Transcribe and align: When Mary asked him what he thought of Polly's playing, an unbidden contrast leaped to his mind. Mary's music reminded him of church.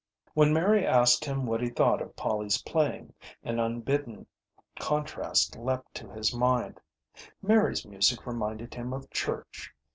When 0.33 0.51
Mary 0.51 0.83
asked 0.83 1.25
him 1.25 1.45
what 1.45 1.61
he 1.61 1.69
thought 1.69 2.01
of 2.01 2.15
Polly's 2.15 2.63
playing, 2.63 3.13
an 3.43 3.59
unbidden 3.59 4.25
contrast 4.79 5.55
leaped 5.59 5.93
to 5.97 6.09
his 6.09 6.35
mind. 6.35 6.79
Mary's 7.43 7.85
music 7.85 8.25
reminded 8.25 8.73
him 8.73 8.93
of 8.93 9.11
church. 9.11 9.75